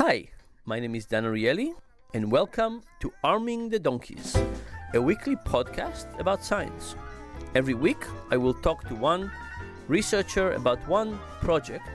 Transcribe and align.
Hi, 0.00 0.30
my 0.64 0.80
name 0.80 0.94
is 0.94 1.04
Dan 1.04 1.24
Ariely, 1.24 1.74
and 2.14 2.32
welcome 2.32 2.80
to 3.00 3.12
Arming 3.22 3.68
the 3.68 3.78
Donkeys, 3.78 4.34
a 4.94 5.02
weekly 5.02 5.36
podcast 5.36 6.18
about 6.18 6.42
science. 6.42 6.96
Every 7.54 7.74
week, 7.74 8.02
I 8.30 8.38
will 8.38 8.54
talk 8.54 8.88
to 8.88 8.94
one 8.94 9.30
researcher 9.88 10.52
about 10.52 10.78
one 10.88 11.18
project. 11.42 11.86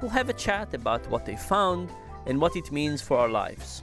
We'll 0.00 0.12
have 0.12 0.28
a 0.28 0.34
chat 0.34 0.72
about 0.72 1.10
what 1.10 1.26
they 1.26 1.34
found 1.34 1.90
and 2.26 2.40
what 2.40 2.54
it 2.54 2.70
means 2.70 3.02
for 3.02 3.18
our 3.18 3.28
lives. 3.28 3.82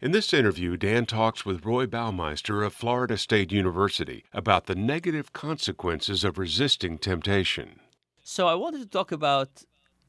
In 0.00 0.12
this 0.12 0.32
interview, 0.32 0.78
Dan 0.78 1.04
talks 1.04 1.44
with 1.44 1.66
Roy 1.66 1.84
Baumeister 1.84 2.64
of 2.64 2.72
Florida 2.72 3.18
State 3.18 3.52
University 3.52 4.24
about 4.32 4.64
the 4.64 4.74
negative 4.74 5.34
consequences 5.34 6.24
of 6.24 6.38
resisting 6.38 6.96
temptation. 6.96 7.80
So, 8.22 8.48
I 8.48 8.54
wanted 8.54 8.80
to 8.80 8.88
talk 8.88 9.12
about 9.12 9.64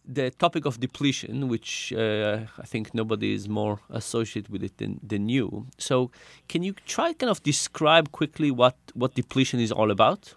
the 0.06 0.32
topic 0.32 0.66
of 0.66 0.80
depletion, 0.80 1.48
which 1.48 1.94
uh, 1.94 2.40
I 2.58 2.66
think 2.66 2.94
nobody 2.94 3.34
is 3.34 3.48
more 3.48 3.80
associated 3.90 4.52
with 4.52 4.64
it 4.64 4.78
than, 4.78 5.00
than 5.02 5.30
you. 5.30 5.68
So, 5.78 6.12
can 6.50 6.64
you 6.64 6.74
try 6.86 7.14
kind 7.14 7.30
of 7.30 7.42
describe 7.44 8.12
quickly 8.12 8.52
what, 8.52 8.76
what 8.94 9.16
depletion 9.16 9.60
is 9.60 9.72
all 9.72 9.92
about? 9.92 10.36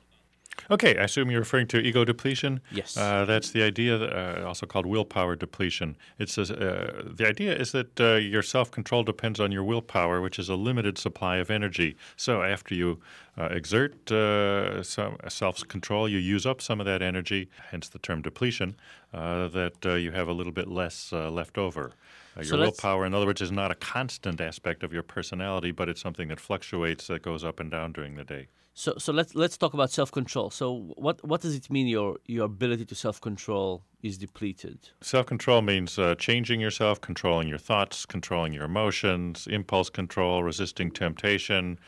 Okay, 0.70 0.96
I 0.98 1.05
assume 1.05 1.30
you're 1.30 1.41
referring 1.41 1.66
to 1.69 1.78
ego 1.78 2.05
depletion. 2.05 2.60
Yes. 2.73 2.96
Uh, 2.96 3.24
that's 3.24 3.51
the 3.51 3.62
idea, 3.62 3.96
uh, 3.96 4.46
also 4.46 4.66
called 4.66 4.87
willpower 4.87 5.37
depletion. 5.37 5.96
It's 6.19 6.38
a, 6.38 6.42
uh, 6.42 7.02
the 7.15 7.27
idea 7.27 7.55
is 7.56 7.73
that 7.73 8.01
uh, 8.01 8.15
your 8.15 8.42
self 8.42 8.70
control 8.70 9.02
depends 9.02 9.38
on 9.38 9.52
your 9.52 9.65
willpower, 9.65 10.20
which 10.20 10.38
is 10.38 10.48
a 10.48 10.56
limited 10.56 10.98
supply 10.98 11.37
of 11.37 11.51
energy. 11.51 11.96
So 12.16 12.42
after 12.42 12.74
you 12.74 13.01
uh, 13.38 13.45
exert 13.45 14.10
uh, 14.10 14.82
some 14.82 15.16
self 15.29 15.66
control, 15.69 16.09
you 16.09 16.19
use 16.19 16.46
up 16.46 16.60
some 16.60 16.80
of 16.80 16.87
that 16.87 17.02
energy, 17.02 17.48
hence 17.70 17.88
the 17.88 17.98
term 17.98 18.23
depletion, 18.23 18.77
that 19.12 19.77
you 19.84 20.10
have 20.10 20.29
a 20.29 20.32
little 20.32 20.52
bit 20.52 20.68
less 20.68 21.12
left 21.12 21.59
over. 21.59 21.93
Your 22.36 22.45
So 22.45 22.58
willpower, 22.58 23.06
in 23.06 23.14
other 23.14 23.26
words, 23.26 23.40
is 23.40 23.52
not 23.52 23.70
a 23.70 23.74
constant 23.74 24.40
aspect 24.40 24.82
of 24.82 24.92
your 24.92 25.02
personality, 25.02 25.70
but 25.70 25.88
it's 25.88 26.00
something 26.00 26.29
that 26.29 26.40
fluctuates, 26.40 27.06
that 27.06 27.23
goes 27.23 27.45
up 27.45 27.60
and 27.60 27.70
down 27.70 27.93
during 27.93 28.15
the 28.15 28.24
day. 28.24 28.48
So, 28.78 28.93
so 28.98 29.10
let's 29.10 29.34
let's 29.34 29.56
talk 29.56 29.73
about 29.73 29.90
self 29.90 30.12
control. 30.12 30.51
So, 30.51 30.93
what 30.96 31.24
what 31.26 31.40
does 31.40 31.54
it 31.54 31.70
mean 31.70 31.87
your 31.87 32.18
your 32.26 32.45
ability 32.45 32.84
to 32.84 32.95
self 32.95 33.23
control 33.23 33.82
is 34.02 34.18
depleted? 34.18 34.90
Self 35.01 35.24
control 35.24 35.62
means 35.62 35.98
uh, 35.98 36.15
changing 36.16 36.60
yourself, 36.60 37.01
controlling 37.01 37.48
your 37.48 37.56
thoughts, 37.56 38.04
controlling 38.04 38.52
your 38.52 38.65
emotions, 38.65 39.46
impulse 39.46 39.88
control, 39.88 40.43
resisting 40.43 40.90
temptation, 40.90 41.78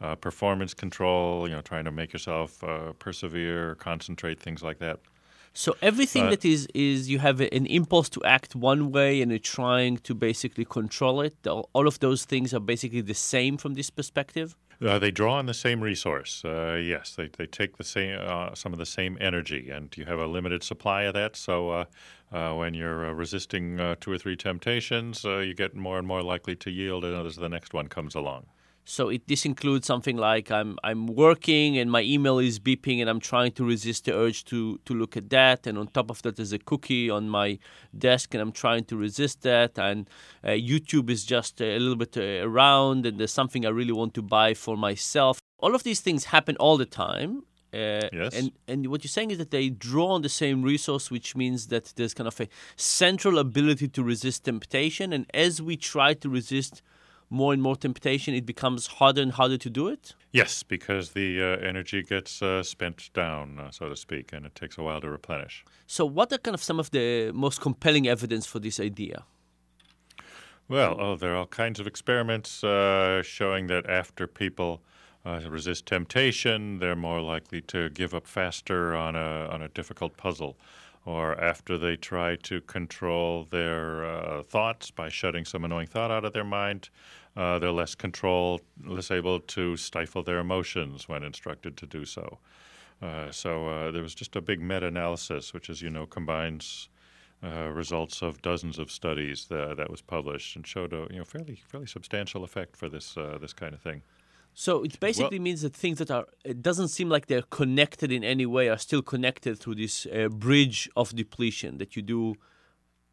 uh, 0.00 0.14
performance 0.14 0.72
control, 0.72 1.46
you 1.46 1.54
know, 1.54 1.60
trying 1.60 1.84
to 1.84 1.90
make 1.90 2.14
yourself 2.14 2.64
uh, 2.64 2.92
persevere, 2.94 3.74
concentrate, 3.74 4.40
things 4.40 4.62
like 4.62 4.78
that. 4.78 5.00
So 5.52 5.76
everything 5.80 6.26
Uh, 6.26 6.30
that 6.30 6.44
is 6.44 6.66
is 6.74 7.08
you 7.08 7.18
have 7.18 7.40
an 7.40 7.66
impulse 7.66 8.08
to 8.10 8.20
act 8.24 8.54
one 8.54 8.90
way 8.90 9.22
and 9.22 9.30
you're 9.30 9.38
trying 9.38 9.98
to 9.98 10.14
basically 10.14 10.64
control 10.64 11.20
it. 11.20 11.34
All 11.46 11.86
of 11.86 11.98
those 11.98 12.24
things 12.24 12.54
are 12.54 12.60
basically 12.60 13.02
the 13.02 13.14
same 13.14 13.56
from 13.56 13.74
this 13.74 13.90
perspective. 13.90 14.56
Uh, 14.80 14.96
they 14.96 15.10
draw 15.10 15.34
on 15.38 15.46
the 15.46 15.54
same 15.54 15.80
resource. 15.80 16.44
Uh, 16.44 16.78
yes, 16.80 17.16
they, 17.16 17.28
they 17.36 17.46
take 17.46 17.76
the 17.78 17.84
same 17.84 18.16
uh, 18.20 18.54
some 18.54 18.72
of 18.72 18.78
the 18.78 18.86
same 18.86 19.18
energy, 19.20 19.70
and 19.70 19.96
you 19.96 20.04
have 20.04 20.20
a 20.20 20.26
limited 20.26 20.62
supply 20.62 21.02
of 21.02 21.14
that. 21.14 21.36
So 21.36 21.70
uh, 21.70 21.84
uh, 22.32 22.54
when 22.54 22.74
you're 22.74 23.06
uh, 23.06 23.12
resisting 23.12 23.80
uh, 23.80 23.96
two 23.98 24.12
or 24.12 24.18
three 24.18 24.36
temptations, 24.36 25.24
uh, 25.24 25.38
you 25.38 25.54
get 25.54 25.74
more 25.74 25.98
and 25.98 26.06
more 26.06 26.22
likely 26.22 26.54
to 26.56 26.70
yield 26.70 27.04
as 27.04 27.36
the 27.36 27.48
next 27.48 27.74
one 27.74 27.88
comes 27.88 28.14
along. 28.14 28.46
So 28.90 29.10
it 29.10 29.28
this 29.28 29.44
includes 29.44 29.86
something 29.86 30.16
like 30.16 30.50
I'm 30.50 30.78
I'm 30.82 31.08
working 31.08 31.76
and 31.76 31.90
my 31.90 32.00
email 32.00 32.38
is 32.38 32.58
beeping 32.58 33.02
and 33.02 33.10
I'm 33.10 33.20
trying 33.20 33.52
to 33.52 33.64
resist 33.64 34.06
the 34.06 34.14
urge 34.14 34.46
to 34.46 34.80
to 34.86 34.94
look 34.94 35.14
at 35.14 35.28
that 35.28 35.66
and 35.66 35.76
on 35.76 35.88
top 35.88 36.08
of 36.10 36.22
that 36.22 36.36
there's 36.36 36.54
a 36.54 36.58
cookie 36.58 37.10
on 37.10 37.28
my 37.28 37.58
desk 37.96 38.32
and 38.32 38.40
I'm 38.40 38.50
trying 38.50 38.84
to 38.84 38.96
resist 38.96 39.42
that 39.42 39.78
and 39.78 40.08
uh, 40.42 40.56
YouTube 40.72 41.10
is 41.10 41.26
just 41.26 41.60
a 41.60 41.78
little 41.78 41.96
bit 41.96 42.16
uh, 42.16 42.48
around 42.48 43.04
and 43.04 43.20
there's 43.20 43.36
something 43.40 43.66
I 43.66 43.68
really 43.68 43.92
want 43.92 44.14
to 44.14 44.22
buy 44.22 44.54
for 44.54 44.74
myself. 44.74 45.38
All 45.58 45.74
of 45.74 45.82
these 45.82 46.00
things 46.00 46.24
happen 46.24 46.56
all 46.56 46.78
the 46.78 46.86
time. 46.86 47.42
Uh, 47.74 48.08
Yes. 48.20 48.32
And 48.38 48.52
and 48.70 48.86
what 48.90 49.04
you're 49.04 49.16
saying 49.18 49.32
is 49.32 49.38
that 49.42 49.50
they 49.50 49.68
draw 49.68 50.08
on 50.16 50.22
the 50.22 50.34
same 50.42 50.62
resource, 50.62 51.10
which 51.10 51.36
means 51.36 51.66
that 51.66 51.92
there's 51.96 52.14
kind 52.14 52.28
of 52.32 52.40
a 52.40 52.48
central 52.76 53.36
ability 53.38 53.88
to 53.88 54.02
resist 54.02 54.44
temptation. 54.44 55.12
And 55.12 55.26
as 55.34 55.60
we 55.60 55.76
try 55.76 56.14
to 56.22 56.28
resist 56.30 56.80
more 57.30 57.52
and 57.52 57.62
more 57.62 57.76
temptation, 57.76 58.34
it 58.34 58.46
becomes 58.46 58.86
harder 58.86 59.22
and 59.22 59.32
harder 59.32 59.58
to 59.58 59.70
do 59.70 59.88
it. 59.88 60.14
Yes, 60.32 60.62
because 60.62 61.10
the 61.10 61.42
uh, 61.42 61.66
energy 61.66 62.02
gets 62.02 62.42
uh, 62.42 62.62
spent 62.62 63.10
down, 63.14 63.58
uh, 63.58 63.70
so 63.70 63.88
to 63.88 63.96
speak, 63.96 64.32
and 64.32 64.46
it 64.46 64.54
takes 64.54 64.78
a 64.78 64.82
while 64.82 65.00
to 65.00 65.10
replenish. 65.10 65.64
So, 65.86 66.04
what 66.04 66.32
are 66.32 66.38
kind 66.38 66.54
of 66.54 66.62
some 66.62 66.78
of 66.78 66.90
the 66.90 67.32
most 67.32 67.60
compelling 67.60 68.08
evidence 68.08 68.46
for 68.46 68.58
this 68.58 68.78
idea? 68.80 69.24
Well, 70.68 70.96
oh, 71.00 71.16
there 71.16 71.32
are 71.32 71.36
all 71.36 71.46
kinds 71.46 71.80
of 71.80 71.86
experiments 71.86 72.62
uh, 72.62 73.22
showing 73.22 73.68
that 73.68 73.88
after 73.88 74.26
people 74.26 74.82
uh, 75.28 75.50
resist 75.50 75.86
temptation, 75.86 76.78
they're 76.78 76.96
more 76.96 77.20
likely 77.20 77.60
to 77.60 77.90
give 77.90 78.14
up 78.14 78.26
faster 78.26 78.94
on 78.94 79.14
a 79.14 79.48
on 79.52 79.62
a 79.62 79.68
difficult 79.68 80.16
puzzle, 80.16 80.56
or 81.04 81.38
after 81.40 81.76
they 81.76 81.96
try 81.96 82.36
to 82.36 82.60
control 82.62 83.46
their 83.50 84.04
uh, 84.04 84.42
thoughts 84.42 84.90
by 84.90 85.08
shutting 85.08 85.44
some 85.44 85.64
annoying 85.64 85.86
thought 85.86 86.10
out 86.10 86.24
of 86.24 86.32
their 86.32 86.44
mind, 86.44 86.88
uh, 87.36 87.58
they're 87.58 87.70
less 87.70 87.94
control, 87.94 88.60
less 88.84 89.10
able 89.10 89.40
to 89.40 89.76
stifle 89.76 90.22
their 90.22 90.38
emotions 90.38 91.08
when 91.08 91.22
instructed 91.22 91.76
to 91.76 91.86
do 91.86 92.04
so. 92.04 92.38
Uh, 93.00 93.30
so 93.30 93.68
uh, 93.68 93.90
there 93.90 94.02
was 94.02 94.14
just 94.14 94.34
a 94.34 94.40
big 94.40 94.60
meta-analysis, 94.60 95.54
which, 95.54 95.70
as 95.70 95.80
you 95.80 95.90
know, 95.90 96.04
combines 96.06 96.88
uh, 97.44 97.68
results 97.68 98.22
of 98.22 98.42
dozens 98.42 98.78
of 98.78 98.90
studies 98.90 99.46
that, 99.46 99.76
that 99.76 99.88
was 99.88 100.00
published 100.00 100.56
and 100.56 100.66
showed 100.66 100.92
a 100.92 101.06
you 101.10 101.18
know 101.18 101.24
fairly 101.24 101.54
fairly 101.68 101.86
substantial 101.86 102.42
effect 102.44 102.76
for 102.76 102.88
this 102.88 103.16
uh, 103.16 103.38
this 103.40 103.52
kind 103.52 103.74
of 103.74 103.80
thing. 103.80 104.02
So 104.60 104.82
it 104.82 104.98
basically 104.98 105.38
means 105.38 105.62
that 105.62 105.72
things 105.72 105.98
that 105.98 106.10
are 106.10 106.26
it 106.44 106.60
doesn't 106.62 106.88
seem 106.88 107.08
like 107.08 107.26
they're 107.26 107.48
connected 107.60 108.10
in 108.10 108.24
any 108.24 108.44
way 108.44 108.68
are 108.68 108.76
still 108.76 109.02
connected 109.02 109.56
through 109.60 109.76
this 109.76 110.04
uh, 110.06 110.26
bridge 110.30 110.90
of 110.96 111.14
depletion 111.14 111.78
that 111.78 111.94
you 111.94 112.02
do. 112.02 112.34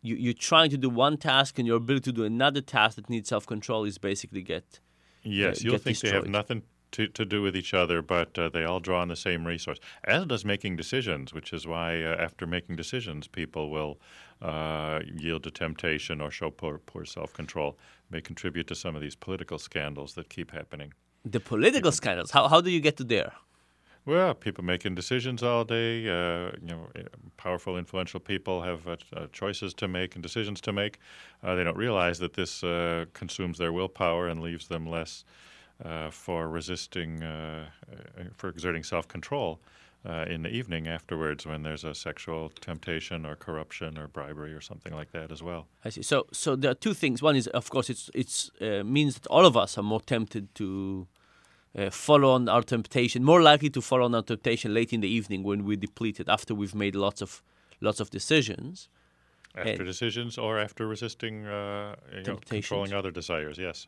You, 0.02 0.16
you're 0.16 0.34
trying 0.34 0.72
to 0.72 0.78
do 0.78 0.90
one 0.90 1.18
task, 1.18 1.60
and 1.60 1.68
your 1.68 1.78
ability 1.78 2.06
to 2.06 2.14
do 2.14 2.24
another 2.24 2.62
task 2.62 2.96
that 2.96 3.12
needs 3.12 3.30
self 3.30 3.46
control 3.46 3.84
is 3.86 4.00
basically 4.00 4.42
get. 4.42 4.80
Yes, 5.22 5.58
uh, 5.58 5.62
you'll 5.62 5.74
get 5.74 5.82
think 5.84 6.00
they 6.00 6.10
have 6.10 6.26
nothing 6.26 6.64
to, 6.94 7.08
to 7.10 7.24
do 7.24 7.44
with 7.44 7.56
each 7.56 7.76
other, 7.76 8.02
but 8.02 8.40
uh, 8.40 8.50
they 8.50 8.64
all 8.64 8.80
draw 8.80 9.02
on 9.02 9.10
the 9.10 9.16
same 9.16 9.46
resource. 9.46 9.80
As 10.04 10.26
does 10.26 10.46
making 10.46 10.78
decisions, 10.78 11.32
which 11.32 11.54
is 11.54 11.68
why 11.68 12.02
uh, 12.02 12.16
after 12.18 12.48
making 12.48 12.76
decisions, 12.76 13.28
people 13.28 13.70
will 13.70 14.00
uh, 14.42 15.02
yield 15.06 15.44
to 15.44 15.52
temptation 15.52 16.22
or 16.22 16.32
show 16.32 16.50
poor, 16.50 16.80
poor 16.80 17.06
self 17.06 17.34
control. 17.34 17.78
May 18.10 18.22
contribute 18.22 18.66
to 18.66 18.74
some 18.74 18.96
of 18.96 19.02
these 19.04 19.16
political 19.16 19.60
scandals 19.60 20.16
that 20.16 20.30
keep 20.30 20.50
happening. 20.50 20.94
The 21.26 21.40
political 21.40 21.92
scandals. 21.92 22.32
How, 22.32 22.48
how 22.48 22.62
do 22.62 22.70
you 22.70 22.80
get 22.80 22.98
to 22.98 23.04
there? 23.04 23.34
Well, 24.06 24.36
people 24.36 24.64
making 24.64 24.94
decisions 24.94 25.42
all 25.42 25.64
day. 25.64 26.08
Uh, 26.08 26.52
you 26.62 26.68
know, 26.68 26.88
uh, 26.96 27.02
powerful, 27.38 27.78
influential 27.78 28.20
people 28.20 28.62
have 28.62 28.88
uh, 28.88 28.98
uh, 29.16 29.28
choices 29.32 29.74
to 29.76 29.88
make 29.88 30.16
and 30.16 30.22
decisions 30.22 30.62
to 30.62 30.72
make. 30.72 31.00
Uh, 31.44 31.56
they 31.56 31.64
don't 31.64 31.78
realize 31.78 32.20
that 32.20 32.34
this 32.34 32.64
uh, 32.64 33.06
consumes 33.14 33.58
their 33.58 33.74
willpower 33.74 34.28
and 34.28 34.42
leaves 34.42 34.68
them 34.68 34.86
less 34.86 35.26
uh, 35.84 36.12
for 36.12 36.48
resisting, 36.48 37.24
uh, 37.24 37.66
uh, 37.92 38.24
for 38.38 38.50
exerting 38.50 38.84
self-control 38.84 39.60
uh, 40.08 40.26
in 40.28 40.44
the 40.44 40.50
evening 40.50 40.88
afterwards 40.88 41.46
when 41.46 41.64
there's 41.64 41.84
a 41.84 41.96
sexual 41.96 42.50
temptation 42.62 43.26
or 43.26 43.36
corruption 43.36 43.98
or 43.98 44.08
bribery 44.08 44.54
or 44.54 44.62
something 44.62 44.94
like 44.94 45.12
that 45.12 45.32
as 45.32 45.42
well. 45.42 45.68
I 45.84 45.90
see. 45.90 46.04
So, 46.04 46.28
so 46.32 46.56
there 46.56 46.72
are 46.72 46.76
two 46.76 46.94
things. 46.94 47.22
One 47.22 47.36
is, 47.36 47.48
of 47.48 47.70
course, 47.70 47.90
it's 47.90 48.12
it's 48.14 48.52
uh, 48.62 48.84
means 48.84 49.16
that 49.16 49.28
all 49.28 49.46
of 49.46 49.58
us 49.58 49.78
are 49.78 49.84
more 49.84 50.02
tempted 50.02 50.54
to 50.56 51.08
uh, 51.78 51.90
follow 51.90 52.32
on 52.32 52.48
our 52.50 52.62
temptation, 52.62 53.24
more 53.24 53.42
likely 53.42 53.70
to 53.70 53.82
follow 53.82 54.06
on 54.06 54.16
our 54.16 54.22
temptation 54.24 54.74
late 54.74 54.94
in 54.94 55.02
the 55.02 55.10
evening 55.10 55.44
when 55.44 55.66
we're 55.66 55.76
depleted 55.76 56.30
after 56.30 56.56
we've 56.56 56.76
made 56.76 56.96
lots 56.96 57.22
of 57.22 57.42
lots 57.82 58.00
of 58.00 58.10
decisions. 58.10 58.90
After 59.58 59.70
And- 59.70 59.86
decisions 59.86 60.38
or 60.38 60.60
after 60.60 60.86
resisting, 60.86 61.46
uh, 61.46 61.96
you 62.14 62.24
know, 62.24 62.40
controlling 62.50 62.92
other 62.94 63.12
desires. 63.12 63.58
Yes. 63.58 63.88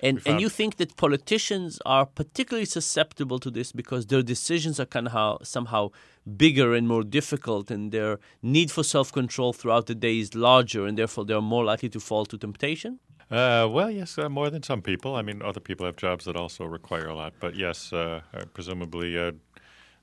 And 0.00 0.20
and 0.26 0.40
you 0.40 0.48
think 0.48 0.76
that 0.76 0.96
politicians 0.96 1.80
are 1.84 2.06
particularly 2.06 2.66
susceptible 2.66 3.38
to 3.40 3.50
this 3.50 3.72
because 3.72 4.06
their 4.06 4.22
decisions 4.22 4.80
are 4.80 4.86
kind 4.86 5.08
of 5.08 5.46
somehow 5.46 5.90
bigger 6.36 6.74
and 6.74 6.88
more 6.88 7.04
difficult, 7.04 7.70
and 7.70 7.92
their 7.92 8.18
need 8.42 8.70
for 8.70 8.84
self 8.84 9.12
control 9.12 9.52
throughout 9.52 9.86
the 9.86 9.94
day 9.94 10.18
is 10.18 10.34
larger, 10.34 10.86
and 10.86 10.96
therefore 10.98 11.24
they're 11.24 11.40
more 11.40 11.64
likely 11.64 11.88
to 11.90 12.00
fall 12.00 12.24
to 12.26 12.36
temptation. 12.38 12.98
Uh, 13.30 13.66
well, 13.70 13.90
yes, 13.90 14.18
uh, 14.18 14.28
more 14.28 14.50
than 14.50 14.62
some 14.62 14.82
people. 14.82 15.16
I 15.16 15.22
mean, 15.22 15.42
other 15.42 15.60
people 15.60 15.86
have 15.86 15.96
jobs 15.96 16.26
that 16.26 16.36
also 16.36 16.64
require 16.64 17.06
a 17.06 17.14
lot. 17.14 17.32
But 17.40 17.56
yes, 17.56 17.92
uh, 17.92 18.20
uh, 18.34 18.44
presumably, 18.52 19.18
uh, 19.18 19.32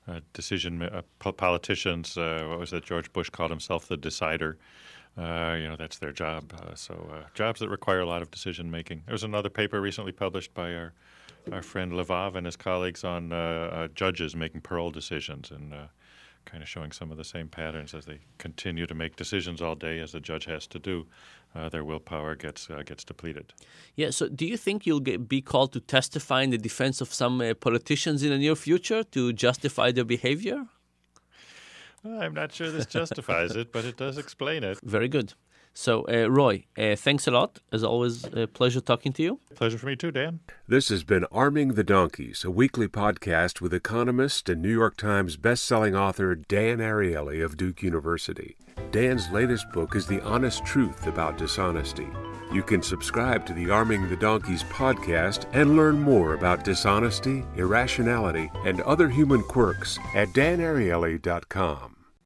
uh, 0.08 0.20
decision 0.32 0.88
po- 1.20 1.32
politicians. 1.32 2.16
What 2.16 2.58
was 2.58 2.72
it? 2.72 2.84
George 2.84 3.12
Bush 3.12 3.30
called 3.30 3.50
himself 3.50 3.86
the 3.86 3.96
decider. 3.96 4.58
You 5.16 5.22
know, 5.22 5.76
that's 5.78 5.98
their 5.98 6.12
job. 6.12 6.52
So 6.74 7.24
jobs 7.34 7.60
that 7.60 7.68
require 7.68 8.00
a 8.00 8.06
lot 8.06 8.22
of 8.22 8.30
decision 8.30 8.70
making. 8.70 9.02
There 9.06 9.12
was 9.12 9.22
another 9.22 9.50
paper 9.50 9.80
recently 9.80 10.12
published 10.12 10.52
by 10.54 10.74
our 10.74 10.92
our 11.50 11.62
friend 11.62 11.92
Levav 11.92 12.36
and 12.36 12.46
his 12.46 12.56
colleagues 12.56 13.04
on 13.04 13.30
judges 13.94 14.34
making 14.34 14.62
parole 14.62 14.90
decisions 14.90 15.50
and. 15.50 15.74
Kind 16.44 16.62
of 16.62 16.68
showing 16.68 16.92
some 16.92 17.10
of 17.10 17.16
the 17.16 17.24
same 17.24 17.48
patterns 17.48 17.94
as 17.94 18.04
they 18.04 18.20
continue 18.38 18.86
to 18.86 18.94
make 18.94 19.16
decisions 19.16 19.62
all 19.62 19.74
day, 19.74 20.00
as 20.00 20.12
the 20.12 20.20
judge 20.20 20.44
has 20.46 20.66
to 20.68 20.78
do. 20.78 21.06
uh, 21.54 21.68
their 21.68 21.84
willpower 21.84 22.34
gets 22.34 22.70
uh, 22.70 22.82
gets 22.84 23.04
depleted. 23.04 23.52
Yeah. 23.96 24.10
So, 24.10 24.28
do 24.28 24.46
you 24.46 24.56
think 24.56 24.86
you'll 24.86 25.00
get, 25.00 25.28
be 25.28 25.40
called 25.42 25.72
to 25.72 25.80
testify 25.80 26.42
in 26.42 26.50
the 26.50 26.58
defense 26.58 27.00
of 27.00 27.12
some 27.12 27.40
uh, 27.40 27.54
politicians 27.54 28.22
in 28.22 28.30
the 28.30 28.38
near 28.38 28.56
future 28.56 29.02
to 29.04 29.32
justify 29.32 29.92
their 29.92 30.04
behavior? 30.04 30.66
I'm 32.04 32.34
not 32.34 32.52
sure 32.52 32.70
this 32.70 32.86
justifies 32.86 33.54
it, 33.54 33.72
but 33.72 33.84
it 33.84 33.96
does 33.96 34.18
explain 34.18 34.64
it. 34.64 34.78
Very 34.82 35.08
good. 35.08 35.34
So, 35.74 36.04
uh, 36.06 36.28
Roy, 36.30 36.64
uh, 36.76 36.96
thanks 36.96 37.26
a 37.26 37.30
lot. 37.30 37.60
As 37.72 37.82
always, 37.82 38.24
a 38.34 38.46
pleasure 38.46 38.80
talking 38.80 39.12
to 39.14 39.22
you. 39.22 39.40
Pleasure 39.54 39.78
for 39.78 39.86
me 39.86 39.96
too, 39.96 40.10
Dan. 40.10 40.40
This 40.68 40.90
has 40.90 41.02
been 41.02 41.24
Arming 41.32 41.74
the 41.74 41.84
Donkeys, 41.84 42.44
a 42.44 42.50
weekly 42.50 42.88
podcast 42.88 43.60
with 43.60 43.72
economist 43.72 44.48
and 44.48 44.60
New 44.60 44.72
York 44.72 44.96
Times 44.96 45.36
bestselling 45.36 45.98
author 45.98 46.34
Dan 46.34 46.78
Ariely 46.78 47.42
of 47.44 47.56
Duke 47.56 47.82
University. 47.82 48.56
Dan's 48.90 49.30
latest 49.30 49.70
book 49.72 49.96
is 49.96 50.06
The 50.06 50.20
Honest 50.22 50.64
Truth 50.66 51.06
About 51.06 51.38
Dishonesty. 51.38 52.08
You 52.52 52.62
can 52.62 52.82
subscribe 52.82 53.46
to 53.46 53.54
the 53.54 53.70
Arming 53.70 54.10
the 54.10 54.16
Donkeys 54.16 54.64
podcast 54.64 55.46
and 55.54 55.74
learn 55.74 55.98
more 55.98 56.34
about 56.34 56.64
dishonesty, 56.64 57.44
irrationality, 57.56 58.50
and 58.66 58.82
other 58.82 59.08
human 59.08 59.42
quirks 59.42 59.98
at 60.14 60.28
danariely.com. 60.28 61.96